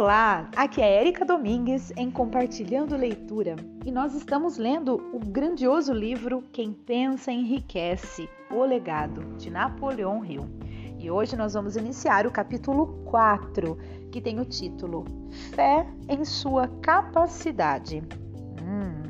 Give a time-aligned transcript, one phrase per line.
[0.00, 6.40] Olá, aqui é Erika Domingues em Compartilhando Leitura e nós estamos lendo o grandioso livro
[6.52, 10.48] Quem Pensa Enriquece, O Legado, de Napoleão Hill.
[11.00, 13.76] E hoje nós vamos iniciar o capítulo 4,
[14.12, 15.04] que tem o título
[15.56, 18.00] Fé em Sua Capacidade.
[18.62, 19.02] Hum,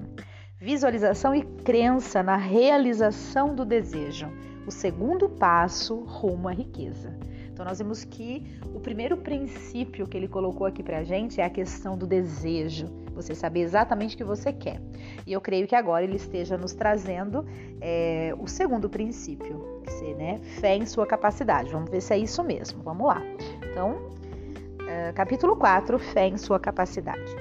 [0.58, 4.26] visualização e crença na realização do desejo,
[4.66, 7.14] o segundo passo rumo à riqueza.
[7.58, 11.44] Então, nós vimos que o primeiro princípio que ele colocou aqui para a gente é
[11.44, 14.80] a questão do desejo, você saber exatamente o que você quer.
[15.26, 17.44] E eu creio que agora ele esteja nos trazendo
[17.80, 21.72] é, o segundo princípio, que é né, fé em sua capacidade.
[21.72, 22.80] Vamos ver se é isso mesmo.
[22.84, 23.20] Vamos lá.
[23.72, 24.08] Então,
[24.88, 27.34] é, capítulo 4, fé em sua capacidade.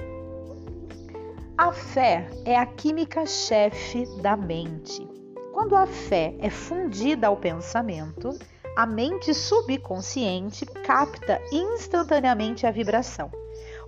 [1.56, 5.06] A fé é a química chefe da mente.
[5.52, 8.36] Quando a fé é fundida ao pensamento,
[8.76, 13.30] a mente subconsciente capta instantaneamente a vibração.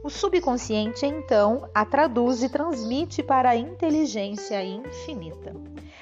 [0.03, 5.55] O subconsciente, então, a traduz e transmite para a inteligência infinita.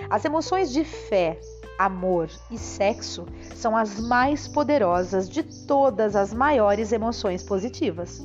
[0.09, 1.41] As emoções de fé,
[1.79, 8.23] amor e sexo são as mais poderosas de todas as maiores emoções positivas.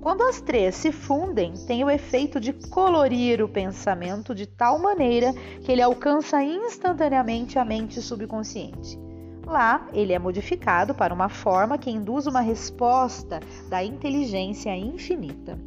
[0.00, 5.32] Quando as três se fundem, tem o efeito de colorir o pensamento de tal maneira
[5.62, 8.98] que ele alcança instantaneamente a mente subconsciente.
[9.46, 15.58] Lá, ele é modificado para uma forma que induz uma resposta da inteligência infinita.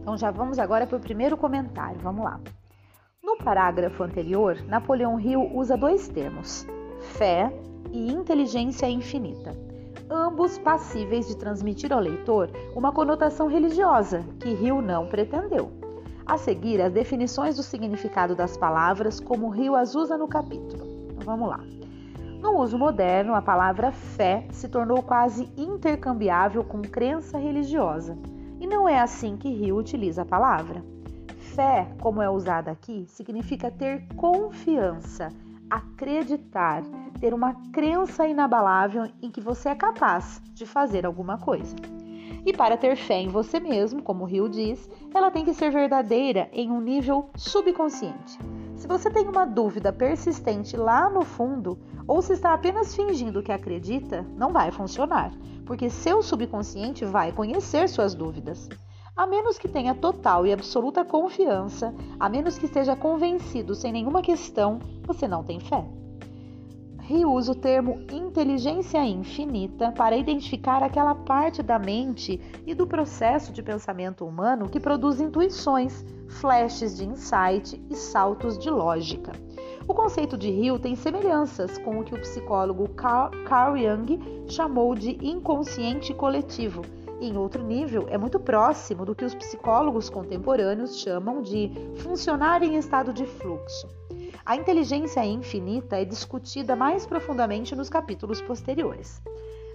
[0.00, 1.98] Então, já vamos agora para o primeiro comentário.
[2.00, 2.40] Vamos lá.
[3.22, 6.64] No parágrafo anterior, Napoleão Hill usa dois termos:
[7.18, 7.52] fé
[7.90, 9.56] e inteligência infinita,
[10.08, 15.72] ambos passíveis de transmitir ao leitor uma conotação religiosa que Hill não pretendeu.
[16.24, 20.84] A seguir, as definições do significado das palavras, como Hill as usa no capítulo.
[21.10, 21.75] Então, vamos lá.
[22.46, 28.16] No uso moderno, a palavra fé se tornou quase intercambiável com crença religiosa,
[28.60, 30.80] e não é assim que Rio utiliza a palavra.
[31.56, 35.32] Fé, como é usada aqui, significa ter confiança,
[35.68, 36.84] acreditar,
[37.18, 41.74] ter uma crença inabalável em que você é capaz de fazer alguma coisa.
[42.46, 46.48] E para ter fé em você mesmo, como Rio diz, ela tem que ser verdadeira
[46.52, 48.38] em um nível subconsciente.
[48.86, 51.76] Se você tem uma dúvida persistente lá no fundo,
[52.06, 55.32] ou se está apenas fingindo que acredita, não vai funcionar,
[55.66, 58.68] porque seu subconsciente vai conhecer suas dúvidas.
[59.16, 64.22] A menos que tenha total e absoluta confiança, a menos que esteja convencido sem nenhuma
[64.22, 65.84] questão, você não tem fé.
[67.06, 73.52] Rio usa o termo inteligência infinita para identificar aquela parte da mente e do processo
[73.52, 79.30] de pensamento humano que produz intuições, flashes de insight e saltos de lógica.
[79.86, 85.16] O conceito de Rio tem semelhanças com o que o psicólogo Carl Jung chamou de
[85.24, 86.82] inconsciente coletivo.
[87.20, 92.64] E em outro nível, é muito próximo do que os psicólogos contemporâneos chamam de funcionar
[92.64, 93.86] em estado de fluxo.
[94.46, 99.20] A inteligência infinita é discutida mais profundamente nos capítulos posteriores.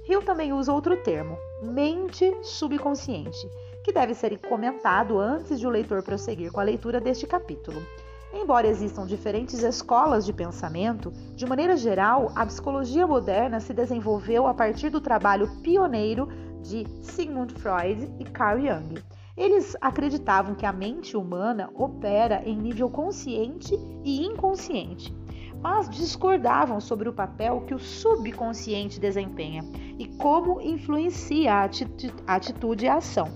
[0.08, 3.52] Hill também usa outro termo, mente subconsciente,
[3.84, 7.86] que deve ser comentado antes de o leitor prosseguir com a leitura deste capítulo.
[8.34, 14.54] Embora existam diferentes escolas de pensamento, de maneira geral, a psicologia moderna se desenvolveu a
[14.54, 16.30] partir do trabalho pioneiro
[16.62, 19.02] de Sigmund Freud e Carl Jung.
[19.42, 25.12] Eles acreditavam que a mente humana opera em nível consciente e inconsciente,
[25.60, 29.64] mas discordavam sobre o papel que o subconsciente desempenha
[29.98, 33.30] e como influencia a atitude e a ação.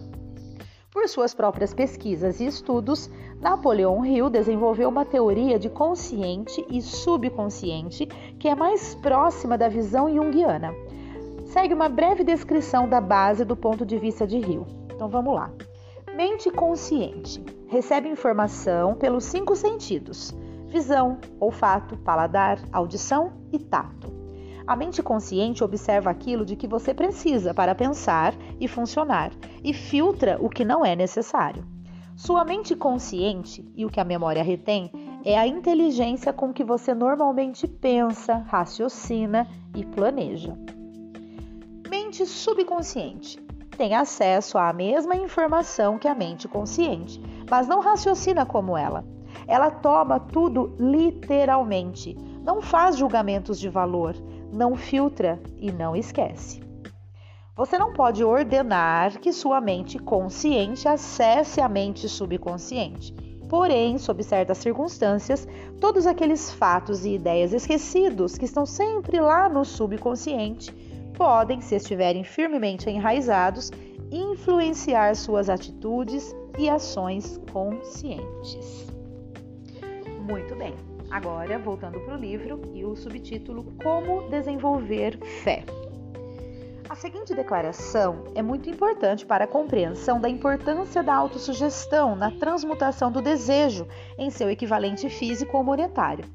[0.92, 3.10] Por suas próprias pesquisas e estudos,
[3.42, 8.06] Napoleão Hill desenvolveu uma teoria de consciente e subconsciente
[8.38, 10.72] que é mais próxima da visão junguiana.
[11.48, 14.68] Segue uma breve descrição da base do ponto de vista de Hill.
[14.94, 15.52] Então vamos lá.
[16.16, 20.34] Mente consciente recebe informação pelos cinco sentidos:
[20.66, 24.14] visão, olfato, paladar, audição e tato.
[24.66, 30.38] A mente consciente observa aquilo de que você precisa para pensar e funcionar e filtra
[30.40, 31.68] o que não é necessário.
[32.16, 34.90] Sua mente consciente e o que a memória retém
[35.26, 39.46] é a inteligência com que você normalmente pensa, raciocina
[39.76, 40.58] e planeja.
[41.90, 43.45] Mente subconsciente
[43.76, 49.06] tem acesso à mesma informação que a mente consciente, mas não raciocina como ela.
[49.48, 54.16] Ela toma tudo literalmente, não faz julgamentos de valor,
[54.52, 56.64] não filtra e não esquece.
[57.56, 63.14] Você não pode ordenar que sua mente consciente acesse a mente subconsciente.
[63.48, 65.48] Porém, sob certas circunstâncias,
[65.80, 70.74] todos aqueles fatos e ideias esquecidos que estão sempre lá no subconsciente
[71.16, 73.72] podem, se estiverem firmemente enraizados,
[74.12, 78.88] influenciar suas atitudes e ações conscientes.
[80.28, 80.74] Muito bem,
[81.10, 85.64] agora voltando para o livro e o subtítulo Como Desenvolver Fé.
[86.88, 93.12] A seguinte declaração é muito importante para a compreensão da importância da autossugestão na transmutação
[93.12, 96.26] do desejo em seu equivalente físico ou monetário.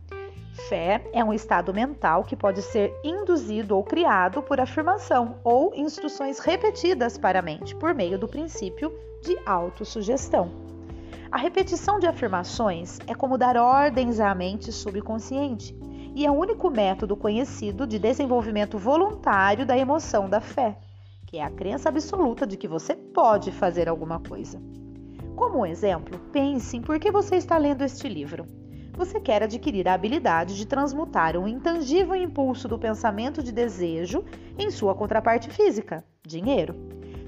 [0.53, 6.39] Fé é um estado mental que pode ser induzido ou criado por afirmação ou instruções
[6.39, 8.93] repetidas para a mente por meio do princípio
[9.23, 10.51] de autossugestão.
[11.31, 15.77] A repetição de afirmações é como dar ordens à mente subconsciente
[16.15, 20.77] e é o único método conhecido de desenvolvimento voluntário da emoção da fé,
[21.27, 24.61] que é a crença absoluta de que você pode fazer alguma coisa.
[25.37, 28.45] Como um exemplo, pense em por que você está lendo este livro.
[29.01, 34.23] Você quer adquirir a habilidade de transmutar um intangível impulso do pensamento de desejo
[34.59, 36.75] em sua contraparte física, dinheiro.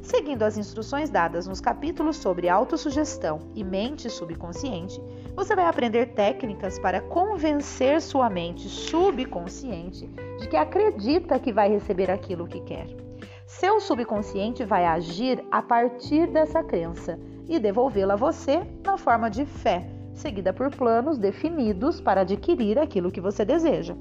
[0.02, 5.00] Seguindo as instruções dadas nos capítulos sobre autossugestão e mente subconsciente,
[5.34, 10.06] você vai aprender técnicas para convencer sua mente subconsciente
[10.40, 12.88] de que acredita que vai receber aquilo que quer.
[13.46, 17.18] Seu subconsciente vai agir a partir dessa crença
[17.48, 23.10] e devolvê-la a você na forma de fé, seguida por planos definidos para adquirir aquilo
[23.10, 23.94] que você deseja.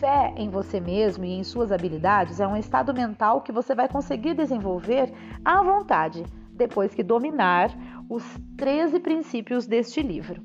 [0.00, 3.88] Fé em você mesmo e em suas habilidades é um estado mental que você vai
[3.88, 5.12] conseguir desenvolver
[5.44, 7.70] à vontade, depois que dominar
[8.08, 8.22] os
[8.56, 10.42] 13 princípios deste livro.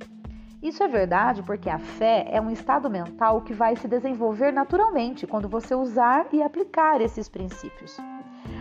[0.61, 5.25] Isso é verdade porque a fé é um estado mental que vai se desenvolver naturalmente
[5.25, 7.97] quando você usar e aplicar esses princípios.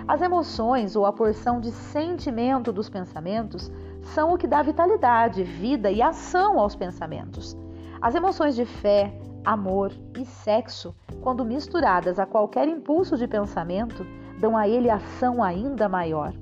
[0.09, 3.71] As emoções ou a porção de sentimento dos pensamentos
[4.02, 7.56] são o que dá vitalidade, vida e ação aos pensamentos.
[8.00, 9.12] As emoções de fé,
[9.44, 14.06] amor e sexo, quando misturadas a qualquer impulso de pensamento,
[14.38, 16.32] dão a ele ação ainda maior.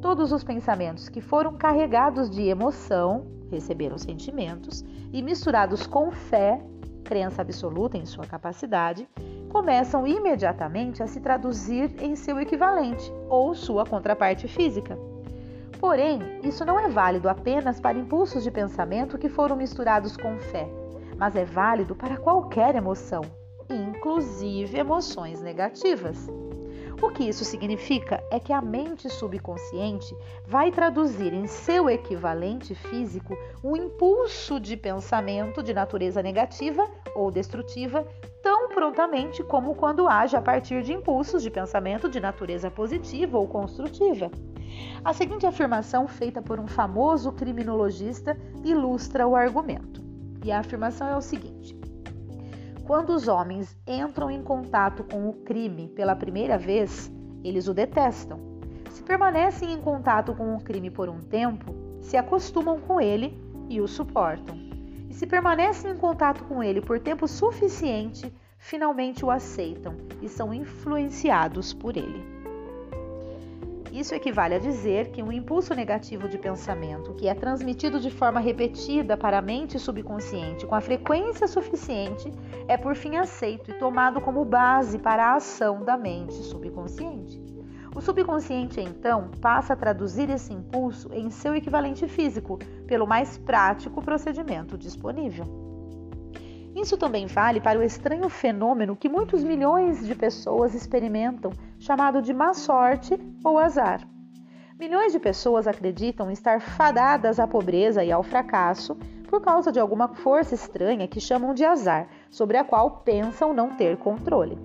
[0.00, 6.62] Todos os pensamentos que foram carregados de emoção receberam sentimentos e misturados com fé,
[7.04, 9.08] crença absoluta em sua capacidade,
[9.48, 14.98] começam imediatamente a se traduzir em seu equivalente ou sua contraparte física.
[15.80, 20.68] Porém, isso não é válido apenas para impulsos de pensamento que foram misturados com fé
[21.18, 23.22] mas é válido para qualquer emoção,
[23.68, 26.28] inclusive emoções negativas.
[27.02, 33.36] O que isso significa é que a mente subconsciente vai traduzir em seu equivalente físico
[33.62, 38.06] um impulso de pensamento de natureza negativa ou destrutiva
[38.42, 43.46] tão prontamente como quando age a partir de impulsos de pensamento de natureza positiva ou
[43.46, 44.28] construtiva.
[45.04, 50.02] A seguinte afirmação, feita por um famoso criminologista, ilustra o argumento.
[50.44, 51.78] E a afirmação é o seguinte:
[52.84, 57.12] quando os homens entram em contato com o crime pela primeira vez,
[57.44, 58.40] eles o detestam.
[58.90, 63.38] Se permanecem em contato com o crime por um tempo, se acostumam com ele
[63.68, 64.56] e o suportam.
[65.08, 70.54] E se permanecem em contato com ele por tempo suficiente, finalmente o aceitam e são
[70.54, 72.37] influenciados por ele.
[73.92, 78.38] Isso equivale a dizer que um impulso negativo de pensamento que é transmitido de forma
[78.38, 82.32] repetida para a mente subconsciente com a frequência suficiente
[82.66, 87.42] é por fim aceito e tomado como base para a ação da mente subconsciente.
[87.94, 94.02] O subconsciente, então, passa a traduzir esse impulso em seu equivalente físico pelo mais prático
[94.02, 95.67] procedimento disponível.
[96.80, 102.32] Isso também vale para o estranho fenômeno que muitos milhões de pessoas experimentam, chamado de
[102.32, 104.06] má sorte ou azar.
[104.78, 110.06] Milhões de pessoas acreditam estar fadadas à pobreza e ao fracasso por causa de alguma
[110.06, 114.56] força estranha que chamam de azar, sobre a qual pensam não ter controle.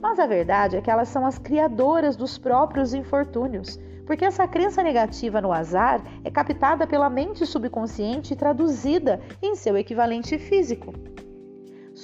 [0.00, 4.82] Mas a verdade é que elas são as criadoras dos próprios infortúnios, porque essa crença
[4.82, 10.94] negativa no azar é captada pela mente subconsciente e traduzida em seu equivalente físico.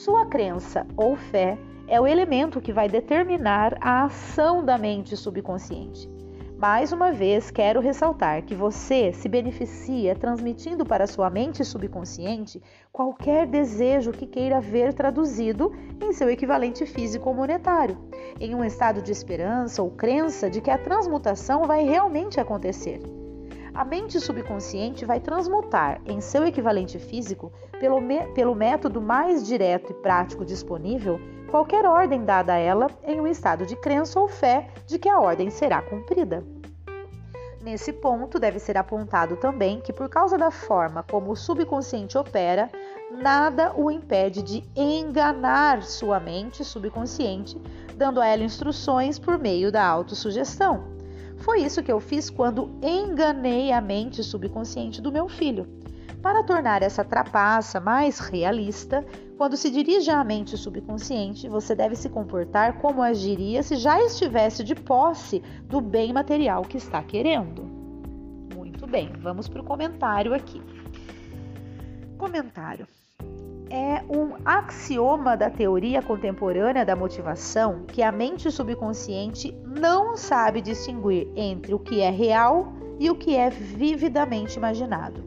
[0.06, 1.58] Sua crença ou fé
[1.88, 6.08] é o elemento que vai determinar a ação da mente subconsciente.
[6.56, 13.48] Mais uma vez, quero ressaltar que você se beneficia transmitindo para sua mente subconsciente qualquer
[13.48, 17.98] desejo que queira ver traduzido em seu equivalente físico ou monetário,
[18.38, 23.00] em um estado de esperança ou crença de que a transmutação vai realmente acontecer.
[23.76, 27.98] A mente subconsciente vai transmutar em seu equivalente físico, pelo,
[28.34, 33.66] pelo método mais direto e prático disponível, qualquer ordem dada a ela em um estado
[33.66, 36.42] de crença ou fé de que a ordem será cumprida.
[37.60, 42.70] Nesse ponto, deve ser apontado também que, por causa da forma como o subconsciente opera,
[43.10, 47.60] nada o impede de enganar sua mente subconsciente,
[47.94, 50.95] dando a ela instruções por meio da autossugestão
[51.46, 55.64] Foi isso que eu fiz quando enganei a mente subconsciente do meu filho.
[56.20, 59.06] Para tornar essa trapaça mais realista,
[59.38, 64.64] quando se dirige à mente subconsciente, você deve se comportar como agiria se já estivesse
[64.64, 67.62] de posse do bem material que está querendo.
[68.52, 70.60] Muito bem, vamos para o comentário aqui.
[72.18, 72.88] Comentário.
[73.68, 81.28] É um axioma da teoria contemporânea da motivação que a mente subconsciente não sabe distinguir
[81.34, 85.24] entre o que é real e o que é vividamente imaginado.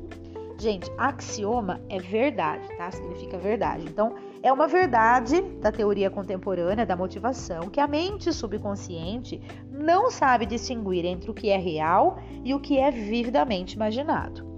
[0.58, 2.92] Gente, axioma é verdade, tá?
[2.92, 3.86] Significa verdade.
[3.86, 10.46] Então, é uma verdade da teoria contemporânea da motivação que a mente subconsciente não sabe
[10.46, 14.49] distinguir entre o que é real e o que é vividamente imaginado.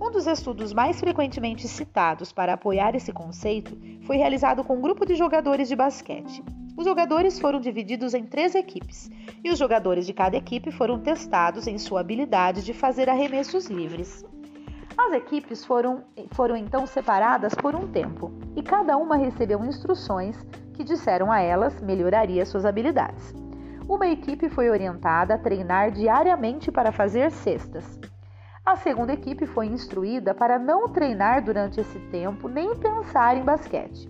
[0.00, 5.04] Um dos estudos mais frequentemente citados para apoiar esse conceito foi realizado com um grupo
[5.04, 6.42] de jogadores de basquete.
[6.76, 9.10] Os jogadores foram divididos em três equipes
[9.42, 14.24] e os jogadores de cada equipe foram testados em sua habilidade de fazer arremessos livres.
[14.96, 20.40] As equipes foram, foram então separadas por um tempo e cada uma recebeu instruções
[20.74, 23.34] que disseram a elas melhoraria suas habilidades.
[23.88, 27.98] Uma equipe foi orientada a treinar diariamente para fazer cestas.
[28.68, 34.06] A segunda equipe foi instruída para não treinar durante esse tempo nem pensar em basquete.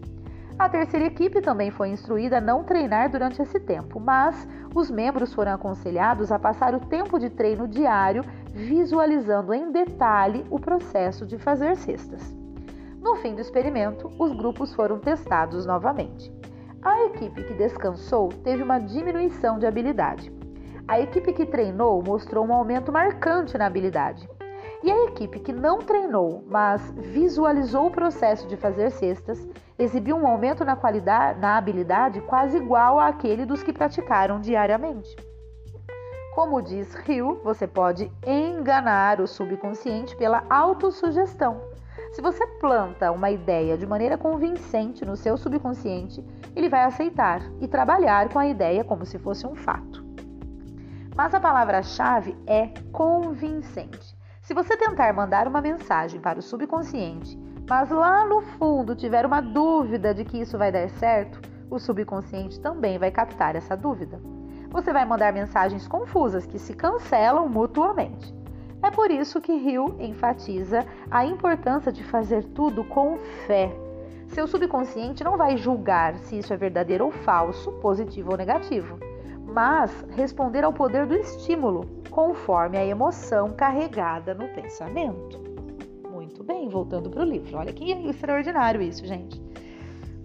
[0.58, 5.32] A terceira equipe também foi instruída a não treinar durante esse tempo, mas os membros
[5.32, 11.38] foram aconselhados a passar o tempo de treino diário visualizando em detalhe o processo de
[11.38, 12.36] fazer cestas.
[13.00, 16.34] No fim do experimento, os grupos foram testados novamente.
[16.82, 20.32] A equipe que descansou teve uma diminuição de habilidade.
[20.88, 24.28] A equipe que treinou mostrou um aumento marcante na habilidade.
[24.82, 29.44] E a equipe que não treinou, mas visualizou o processo de fazer cestas,
[29.76, 35.16] exibiu um aumento na qualidade, na habilidade quase igual àquele dos que praticaram diariamente.
[36.32, 41.60] Como diz Hill, você pode enganar o subconsciente pela autossugestão.
[42.12, 47.66] Se você planta uma ideia de maneira convincente no seu subconsciente, ele vai aceitar e
[47.66, 50.06] trabalhar com a ideia como se fosse um fato.
[51.16, 54.17] Mas a palavra-chave é convincente.
[54.48, 57.38] Se você tentar mandar uma mensagem para o subconsciente,
[57.68, 61.38] mas lá no fundo tiver uma dúvida de que isso vai dar certo,
[61.70, 64.18] o subconsciente também vai captar essa dúvida
[64.70, 68.34] você vai mandar mensagens confusas que se cancelam mutuamente.
[68.82, 73.74] É por isso que Hill enfatiza a importância de fazer tudo com fé.
[74.28, 78.98] Seu subconsciente não vai julgar se isso é verdadeiro ou falso, positivo ou negativo,
[79.46, 85.38] mas responder ao poder do estímulo, conforme a emoção carregada no pensamento.
[86.10, 87.56] Muito bem, voltando para o livro.
[87.56, 89.40] Olha que extraordinário isso, gente.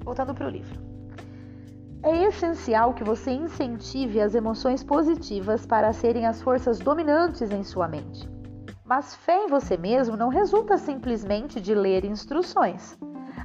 [0.03, 0.81] Voltando para o livro.
[2.01, 7.87] É essencial que você incentive as emoções positivas para serem as forças dominantes em sua
[7.87, 8.27] mente.
[8.83, 12.97] Mas fé em você mesmo não resulta simplesmente de ler instruções.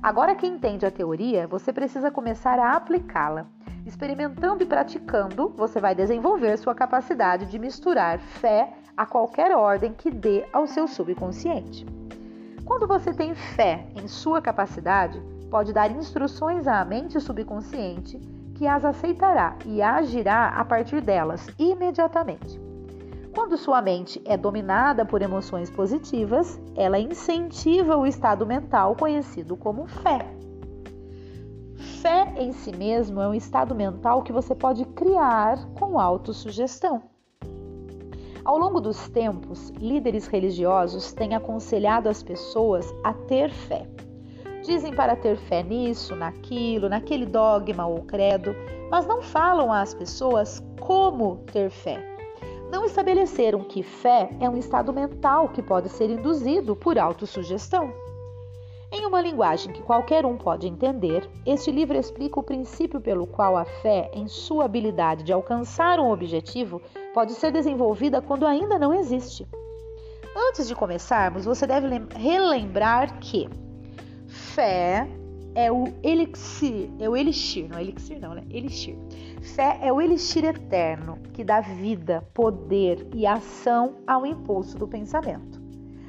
[0.03, 3.47] Agora que entende a teoria, você precisa começar a aplicá-la.
[3.89, 10.11] Experimentando e praticando, você vai desenvolver sua capacidade de misturar fé a qualquer ordem que
[10.11, 11.87] dê ao seu subconsciente.
[12.67, 15.19] Quando você tem fé em sua capacidade,
[15.51, 18.21] pode dar instruções à mente subconsciente
[18.57, 22.61] que as aceitará e agirá a partir delas imediatamente.
[23.35, 29.87] Quando sua mente é dominada por emoções positivas, ela incentiva o estado mental conhecido como
[29.87, 30.38] fé.
[32.03, 37.03] Fé em si mesmo é um estado mental que você pode criar com autossugestão.
[38.45, 43.85] Ao longo dos tempos, líderes religiosos têm aconselhado as pessoas a ter fé.
[44.65, 48.55] Dizem para ter fé nisso, naquilo, naquele dogma ou credo,
[48.89, 52.01] mas não falam às pessoas como ter fé.
[52.71, 57.93] Não estabeleceram que fé é um estado mental que pode ser induzido por autossugestão.
[59.09, 63.65] Uma linguagem que qualquer um pode entender, este livro explica o princípio pelo qual a
[63.65, 66.83] fé, em sua habilidade de alcançar um objetivo,
[67.15, 69.49] pode ser desenvolvida quando ainda não existe.
[70.51, 73.49] Antes de começarmos, você deve relembrar que
[74.29, 75.09] Fé
[75.55, 78.45] é o elixir, é o elixir, não é elixir não, né?
[78.51, 78.95] Elixir.
[79.41, 85.58] Fé é o elixir eterno que dá vida, poder e ação ao impulso do pensamento.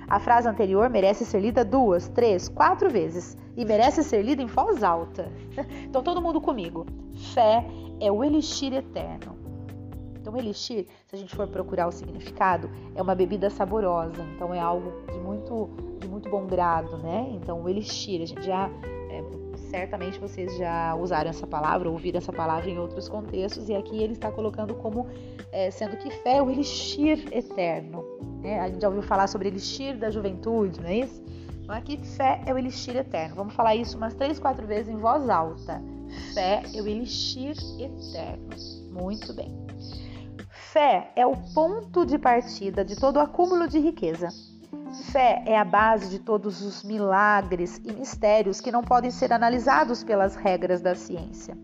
[0.10, 4.48] A frase anterior merece ser lida duas, três, quatro vezes e merece ser lida em
[4.48, 5.32] voz alta.
[5.86, 6.86] Então todo mundo comigo.
[7.34, 7.63] Fé
[8.00, 9.38] é o elixir eterno.
[10.20, 14.22] Então, elixir, se a gente for procurar o significado, é uma bebida saborosa.
[14.36, 17.28] Então, é algo de muito, de muito bom grado, né?
[17.32, 18.70] Então, o elixir, a gente já
[19.10, 19.24] é,
[19.70, 24.14] certamente vocês já usaram essa palavra, ouviram essa palavra em outros contextos, e aqui ele
[24.14, 25.08] está colocando como
[25.52, 28.04] é, sendo que fé é o elixir eterno.
[28.42, 28.60] Né?
[28.60, 31.24] A gente já ouviu falar sobre elixir da juventude, não é isso?
[31.62, 33.36] Então aqui fé é o elixir eterno.
[33.36, 35.82] Vamos falar isso umas três, quatro vezes em voz alta.
[36.34, 38.50] Fé é o elixir eterno.
[38.92, 39.56] Muito bem.
[40.50, 44.30] Fé é o ponto de partida de todo o acúmulo de riqueza.
[44.91, 50.03] Fé é a base de todos os milagres e mistérios que não podem ser analisados
[50.03, 51.58] pelas regras da ciência.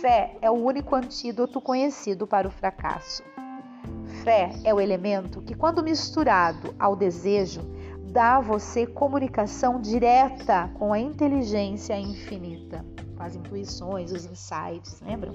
[0.00, 3.22] Fé é o único antídoto conhecido para o fracasso.
[4.24, 7.60] Fé é o elemento que, quando misturado ao desejo,
[8.10, 12.84] dá a você comunicação direta com a inteligência infinita,
[13.16, 15.34] com as intuições, os insights, lembram?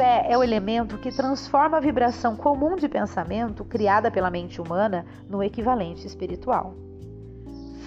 [0.00, 5.04] Fé é o elemento que transforma a vibração comum de pensamento criada pela mente humana
[5.28, 6.74] no equivalente espiritual.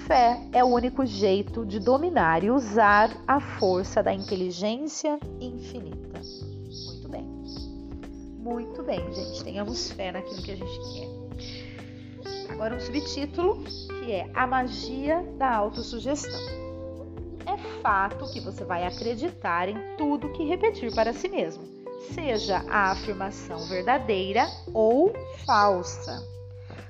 [0.05, 6.21] Fé é o único jeito de dominar e usar a força da inteligência infinita.
[6.85, 7.25] Muito bem.
[8.37, 9.43] Muito bem, gente.
[9.43, 12.53] Tenhamos fé naquilo que a gente quer.
[12.53, 16.39] Agora um subtítulo que é A Magia da Autossugestão.
[17.47, 21.72] É fato que você vai acreditar em tudo que repetir para si mesmo
[22.13, 25.13] seja a afirmação verdadeira ou
[25.45, 26.21] falsa.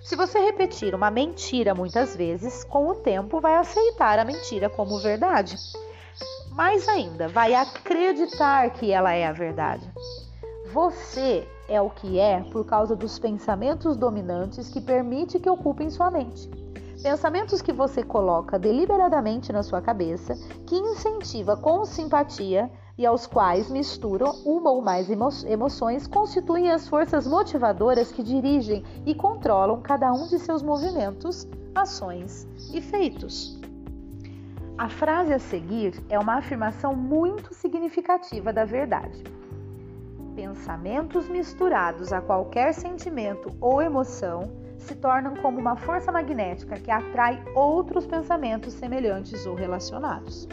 [0.02, 5.00] Se você repetir uma mentira muitas vezes, com o tempo vai aceitar a mentira como
[5.00, 5.56] verdade.
[6.52, 9.90] Mais ainda, vai acreditar que ela é a verdade.
[10.74, 16.12] Você é o que é por causa dos pensamentos dominantes que permite que ocupem sua
[16.12, 16.63] mente.
[17.04, 23.70] Pensamentos que você coloca deliberadamente na sua cabeça, que incentiva com simpatia e aos quais
[23.70, 30.14] misturam uma ou mais emo emoções, constituem as forças motivadoras que dirigem e controlam cada
[30.14, 31.46] um de seus movimentos,
[31.76, 33.60] ações e feitos.
[34.78, 39.22] A frase a seguir é uma afirmação muito significativa da verdade.
[40.38, 47.42] Pensamentos misturados a qualquer sentimento ou emoção se tornam como uma força magnética que atrai
[47.56, 50.48] outros pensamentos semelhantes ou relacionados.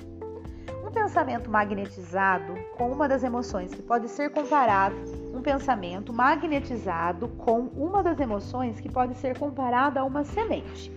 [0.87, 4.97] Um pensamento magnetizado com uma das emoções que pode ser comparado,
[5.35, 10.93] um pensamento magnetizado com uma das emoções que pode ser comparado a uma semente.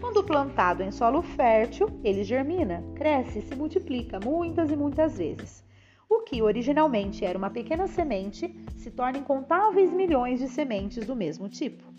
[0.00, 5.64] Quando plantado em solo fértil, ele germina, cresce e se multiplica muitas e muitas vezes.
[6.08, 11.48] O que originalmente era uma pequena semente se torna incontáveis milhões de sementes do mesmo
[11.48, 11.94] tipo.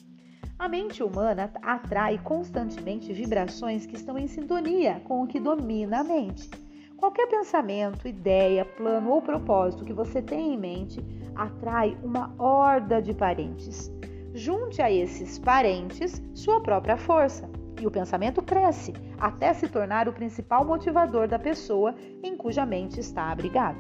[0.57, 6.03] A mente humana atrai constantemente vibrações que estão em sintonia com o que domina a
[6.03, 6.49] mente.
[6.95, 11.03] Qualquer pensamento, ideia, plano ou propósito que você tenha em mente
[11.35, 13.91] atrai uma horda de parentes.
[14.33, 20.13] Junte a esses parentes sua própria força e o pensamento cresce até se tornar o
[20.13, 23.77] principal motivador da pessoa em cuja mente está abrigado.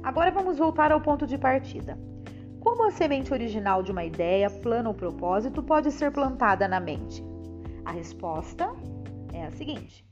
[0.00, 1.98] Agora vamos voltar ao ponto de partida.
[2.66, 7.24] Como a semente original de uma ideia, plano ou propósito pode ser plantada na mente?
[7.84, 8.74] A resposta
[9.32, 10.04] é a seguinte: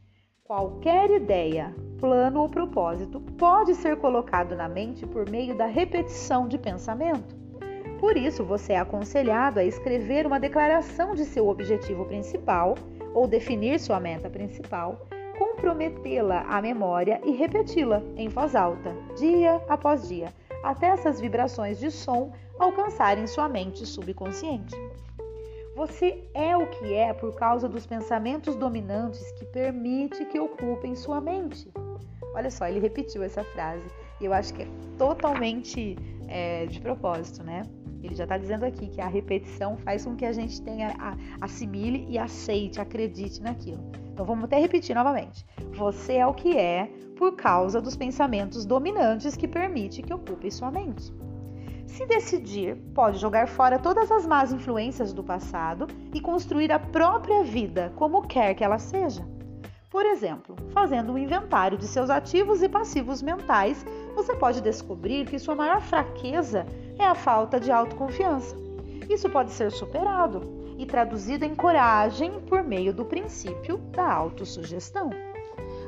[0.44, 6.56] Qualquer ideia, plano ou propósito pode ser colocado na mente por meio da repetição de
[6.56, 7.34] pensamento.
[7.98, 12.76] Por isso, você é aconselhado a escrever uma declaração de seu objetivo principal
[13.12, 20.06] ou definir sua meta principal, comprometê-la à memória e repeti-la em voz alta, dia após
[20.06, 20.32] dia,
[20.64, 24.74] até essas vibrações de som alcançarem sua mente subconsciente.
[25.76, 31.20] Você é o que é por causa dos pensamentos dominantes que permite que ocupem sua
[31.20, 31.70] mente.
[32.34, 33.84] Olha só, ele repetiu essa frase
[34.20, 35.96] e eu acho que é totalmente
[36.28, 37.62] é, de propósito, né?
[38.02, 40.94] Ele já está dizendo aqui que a repetição faz com que a gente tenha,
[41.40, 44.03] assimile e aceite, acredite naquilo.
[44.14, 45.44] Então vamos até repetir novamente.
[45.76, 50.70] Você é o que é por causa dos pensamentos dominantes que permite que ocupe sua
[50.70, 51.12] mente.
[51.84, 57.42] Se decidir, pode jogar fora todas as más influências do passado e construir a própria
[57.42, 59.26] vida como quer que ela seja.
[59.90, 65.40] Por exemplo, fazendo um inventário de seus ativos e passivos mentais, você pode descobrir que
[65.40, 66.64] sua maior fraqueza
[67.00, 68.56] é a falta de autoconfiança.
[69.10, 75.10] Isso pode ser superado e traduzido em coragem por meio do princípio da autossugestão.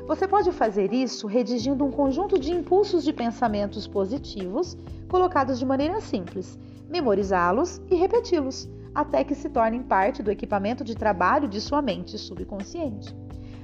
[0.07, 4.77] Você pode fazer isso redigindo um conjunto de impulsos de pensamentos positivos
[5.09, 6.57] colocados de maneira simples,
[6.89, 12.17] memorizá-los e repeti-los, até que se tornem parte do equipamento de trabalho de sua mente
[12.17, 13.15] subconsciente.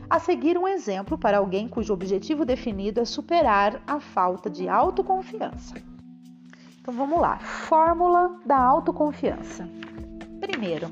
[0.10, 5.76] A seguir, um exemplo para alguém cujo objetivo definido é superar a falta de autoconfiança.
[6.80, 7.40] Então vamos lá.
[7.40, 9.68] Fórmula da autoconfiança.
[10.40, 10.90] Primeiro,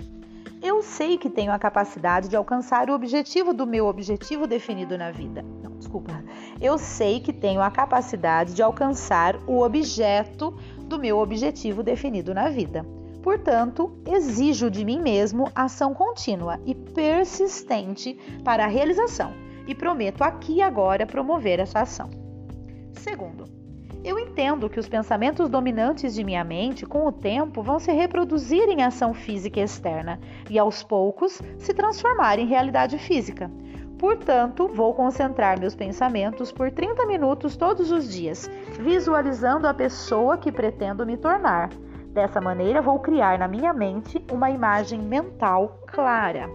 [0.62, 5.10] eu sei que tenho a capacidade de alcançar o objetivo do meu objetivo definido na
[5.10, 5.44] vida.
[5.64, 6.24] Não, desculpa.
[6.62, 12.50] Eu sei que tenho a capacidade de alcançar o objeto do meu objetivo definido na
[12.50, 12.86] vida.
[13.24, 19.34] Portanto, exijo de mim mesmo ação contínua e persistente para a realização
[19.68, 22.10] e prometo aqui e agora promover essa ação.
[22.94, 23.61] Segundo,
[24.04, 28.68] eu entendo que os pensamentos dominantes de minha mente, com o tempo, vão se reproduzir
[28.68, 33.50] em ação física externa e, aos poucos, se transformar em realidade física.
[34.00, 40.52] Portanto, vou concentrar meus pensamentos por 30 minutos todos os dias, visualizando a pessoa que
[40.52, 41.70] pretendo me tornar.
[42.08, 46.50] Dessa maneira, vou criar na minha mente uma imagem mental clara.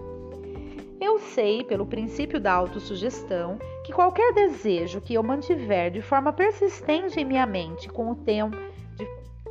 [1.00, 7.20] Eu sei, pelo princípio da autossugestão, que qualquer desejo que eu mantiver de forma persistente
[7.20, 8.56] em minha mente com o tempo.
[8.96, 9.06] De...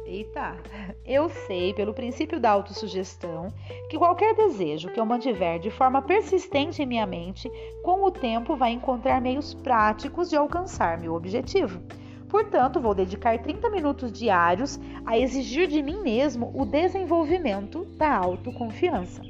[0.06, 0.58] Eita!
[1.06, 3.48] Eu sei, pelo princípio da autossugestão,
[3.90, 7.50] que qualquer desejo que eu mantiver de forma persistente em minha mente,
[7.82, 11.82] com o tempo vai encontrar meios práticos de alcançar meu objetivo.
[12.28, 19.22] Portanto, vou dedicar 30 minutos diários a exigir de mim mesmo o desenvolvimento da autoconfiança.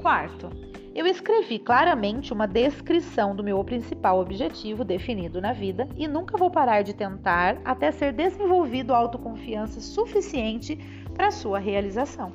[0.00, 6.36] Quarto, eu escrevi claramente uma descrição do meu principal objetivo definido na vida e nunca
[6.36, 10.78] vou parar de tentar até ser desenvolvido autoconfiança suficiente
[11.14, 12.32] para sua realização.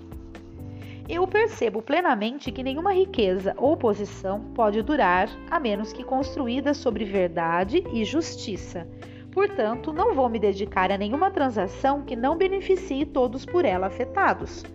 [1.08, 7.06] Eu percebo plenamente que nenhuma riqueza ou posição pode durar a menos que construída sobre
[7.06, 8.88] verdade e justiça.
[9.32, 14.66] Portanto, não vou me dedicar a nenhuma transação que não beneficie todos por ela afetados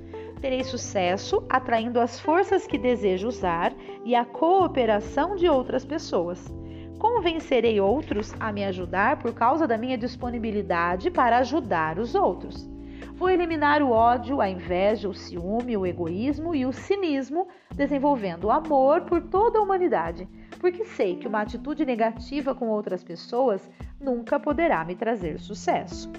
[0.43, 3.73] terei sucesso atraindo as forças que desejo usar
[4.05, 6.53] e a cooperação de outras pessoas.
[6.99, 12.69] Convencerei outros a me ajudar por causa da minha disponibilidade para ajudar os outros.
[13.15, 19.03] Vou eliminar o ódio, a inveja, o ciúme, o egoísmo e o cinismo, desenvolvendo amor
[19.03, 20.29] por toda a humanidade,
[20.59, 26.11] porque sei que uma atitude negativa com outras pessoas nunca poderá me trazer sucesso.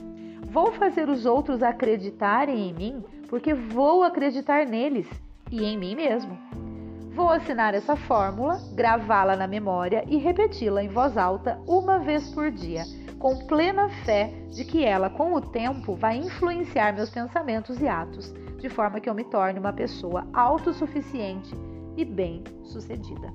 [0.47, 5.07] Vou fazer os outros acreditarem em mim porque vou acreditar neles
[5.51, 6.37] e em mim mesmo.
[7.15, 12.51] Vou assinar essa fórmula, gravá-la na memória e repeti-la em voz alta uma vez por
[12.51, 12.83] dia,
[13.17, 18.31] com plena fé de que ela, com o tempo, vai influenciar meus pensamentos e atos,
[18.59, 21.55] de forma que eu me torne uma pessoa autossuficiente
[21.97, 23.33] e bem-sucedida.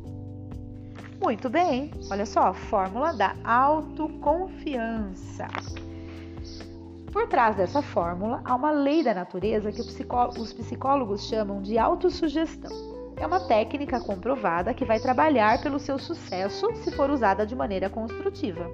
[1.21, 5.49] Muito bem, olha só, fórmula da autoconfiança.
[7.19, 12.71] Por trás dessa fórmula, há uma lei da natureza que os psicólogos chamam de autossugestão.
[13.17, 17.91] É uma técnica comprovada que vai trabalhar pelo seu sucesso se for usada de maneira
[17.91, 18.71] construtiva.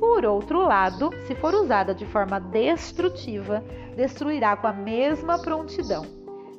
[0.00, 3.62] Por outro lado, se for usada de forma destrutiva,
[3.94, 6.04] destruirá com a mesma prontidão.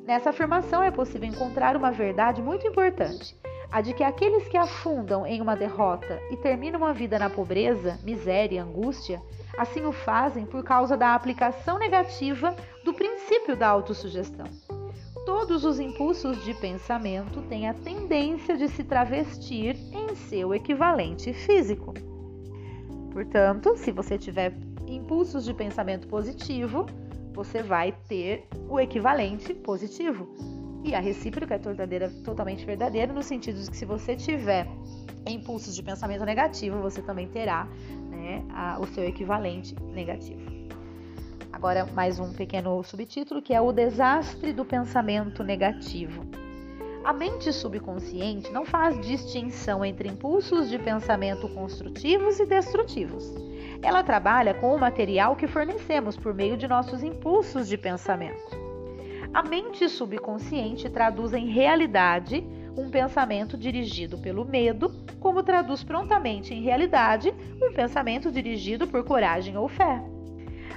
[0.06, 3.36] Nessa afirmação é possível encontrar uma verdade muito importante:
[3.70, 7.98] a de que aqueles que afundam em uma derrota e terminam a vida na pobreza,
[8.02, 9.20] miséria e angústia
[9.58, 14.46] Assim o fazem por causa da aplicação negativa do princípio da autossugestão.
[15.26, 21.92] Todos os impulsos de pensamento têm a tendência de se travestir em seu equivalente físico.
[23.12, 24.54] Portanto, se você tiver
[24.86, 26.86] impulsos de pensamento positivo,
[27.34, 30.28] você vai ter o equivalente positivo.
[30.84, 34.68] E a recíproca é totalmente verdadeira no sentido de que se você tiver
[35.26, 37.68] impulsos de pensamento negativo, você também terá
[38.08, 40.58] né, a, o seu equivalente negativo.
[41.52, 46.24] Agora, mais um pequeno subtítulo que é o desastre do pensamento negativo.
[47.04, 53.34] A mente subconsciente não faz distinção entre impulsos de pensamento construtivos e destrutivos.
[53.82, 58.56] Ela trabalha com o material que fornecemos por meio de nossos impulsos de pensamento.
[59.32, 62.46] A mente subconsciente traduz em realidade
[62.78, 69.56] um pensamento dirigido pelo medo, como traduz prontamente em realidade um pensamento dirigido por coragem
[69.56, 70.00] ou fé.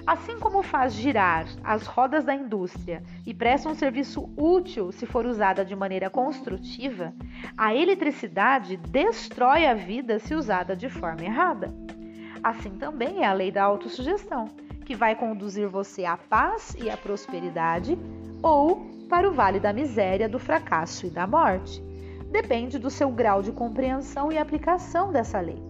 [0.06, 5.28] Assim como faz girar as rodas da indústria e presta um serviço útil se for
[5.28, 7.14] usada de maneira construtiva,
[7.56, 11.72] a eletricidade destrói a vida se usada de forma errada.
[12.44, 14.50] Assim também é a lei da autossugestão,
[14.84, 17.96] que vai conduzir você à paz e à prosperidade
[18.42, 21.84] ou para o vale da miséria, do fracasso e da morte
[22.32, 25.62] depende do seu grau de compreensão e aplicação dessa lei.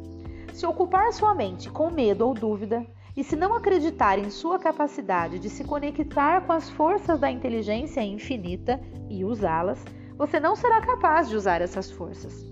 [0.54, 2.86] Se ocupar sua mente com medo ou dúvida,
[3.17, 8.04] e se não acreditar em sua capacidade de se conectar com as forças da inteligência
[8.04, 9.84] infinita e usá-las,
[10.15, 12.45] você não será capaz de usar essas forças.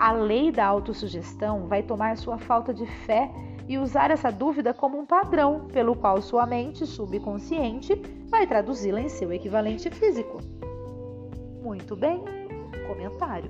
[0.00, 3.30] A lei da autossugestão vai tomar sua falta de fé
[3.68, 7.94] e usar essa dúvida como um padrão pelo qual sua mente subconsciente
[8.34, 10.40] vai traduzi-la em seu equivalente físico.
[11.62, 12.20] Muito bem
[12.88, 13.48] comentário.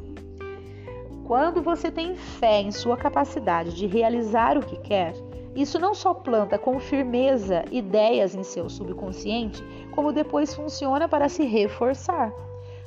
[1.26, 5.14] Quando você tem fé em sua capacidade de realizar o que quer,
[5.56, 11.44] isso não só planta com firmeza ideias em seu subconsciente, como depois funciona para se
[11.44, 12.30] reforçar.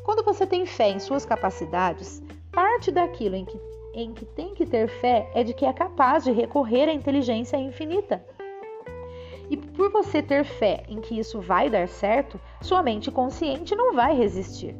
[0.03, 3.60] Quando você tem fé em suas capacidades, parte daquilo em que,
[3.95, 7.57] em que tem que ter fé é de que é capaz de recorrer à inteligência
[7.57, 8.23] infinita.
[9.49, 13.93] E por você ter fé em que isso vai dar certo, sua mente consciente não
[13.93, 14.75] vai resistir.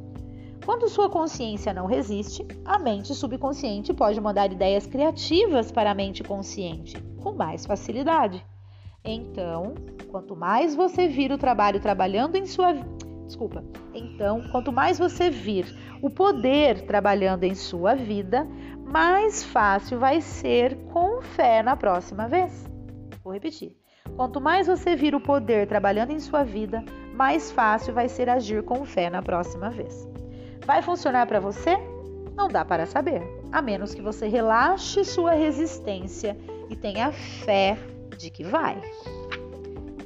[0.66, 6.24] Quando sua consciência não resiste, a mente subconsciente pode mandar ideias criativas para a mente
[6.24, 8.46] consciente com mais facilidade.
[9.04, 9.74] Então,
[10.12, 12.74] quanto mais você vir o trabalho trabalhando em sua
[13.26, 13.64] desculpa.
[13.94, 15.66] Então, quanto mais você vir
[16.02, 18.48] o poder trabalhando em sua vida,
[18.86, 22.66] mais fácil vai ser com fé na próxima vez.
[23.24, 23.76] Vou repetir.
[24.16, 28.64] Quanto mais você vir o poder trabalhando em sua vida, mais fácil vai ser agir
[28.64, 30.08] com fé na próxima vez.
[30.66, 31.78] Vai funcionar para você?
[32.36, 36.38] Não dá para saber, a menos que você relaxe sua resistência
[36.70, 37.78] e tenha fé
[38.18, 38.80] de que vai.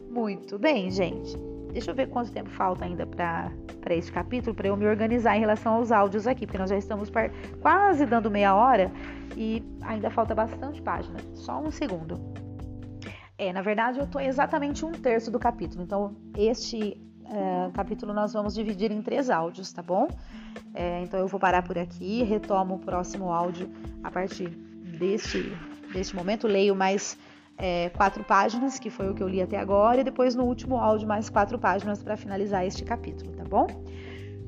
[0.10, 1.38] Muito bem, gente.
[1.72, 3.52] Deixa eu ver quanto tempo falta ainda para
[3.90, 7.10] este capítulo, para eu me organizar em relação aos áudios aqui, porque nós já estamos
[7.62, 8.92] quase dando meia hora
[9.38, 11.18] e ainda falta bastante página.
[11.34, 12.20] Só um segundo.
[13.42, 18.34] É, na verdade, eu estou exatamente um terço do capítulo, então este é, capítulo nós
[18.34, 20.08] vamos dividir em três áudios, tá bom?
[20.76, 23.68] É, então eu vou parar por aqui, retomo o próximo áudio
[24.04, 24.50] a partir
[25.00, 25.52] deste,
[25.92, 27.18] deste momento, leio mais
[27.58, 30.78] é, quatro páginas, que foi o que eu li até agora, e depois no último
[30.78, 33.66] áudio mais quatro páginas para finalizar este capítulo, tá bom?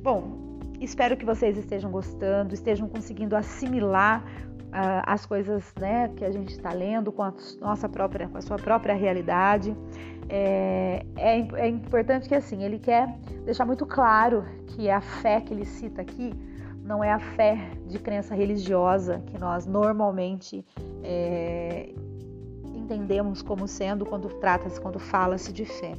[0.03, 4.23] Bom, espero que vocês estejam gostando, estejam conseguindo assimilar
[5.05, 8.57] as coisas né, que a gente está lendo com a nossa própria, com a sua
[8.57, 9.75] própria realidade.
[10.29, 13.07] É, é, é, importante que assim ele quer
[13.45, 16.33] deixar muito claro que a fé que ele cita aqui
[16.83, 17.57] não é a fé
[17.87, 20.65] de crença religiosa que nós normalmente
[21.03, 21.93] é,
[22.73, 25.93] entendemos como sendo quando trata-se, quando fala-se de fé.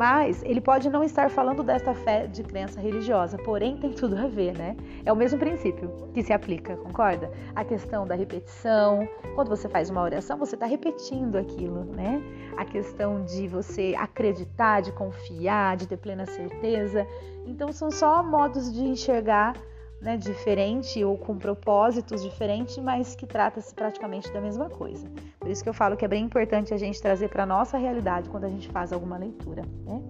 [0.00, 4.26] Mas ele pode não estar falando desta fé de crença religiosa, porém tem tudo a
[4.26, 4.74] ver, né?
[5.04, 7.30] É o mesmo princípio que se aplica, concorda?
[7.54, 9.06] A questão da repetição.
[9.34, 12.18] Quando você faz uma oração, você está repetindo aquilo, né?
[12.56, 17.06] A questão de você acreditar, de confiar, de ter plena certeza.
[17.44, 19.52] Então são só modos de enxergar
[20.00, 25.06] né, diferente ou com propósitos diferentes, mas que trata-se praticamente da mesma coisa.
[25.38, 27.76] Por isso que eu falo que é bem importante a gente trazer para a nossa
[27.76, 29.62] realidade quando a gente faz alguma leitura.
[29.84, 30.02] Né?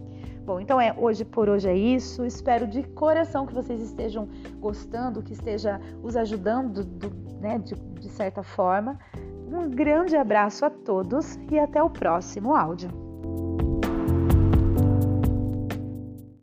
[0.45, 2.25] Bom, então é hoje por hoje é isso.
[2.25, 8.09] Espero de coração que vocês estejam gostando, que esteja os ajudando do, né, de, de
[8.09, 8.99] certa forma.
[9.47, 13.10] Um grande abraço a todos e até o próximo áudio.